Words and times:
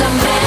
someday 0.00 0.39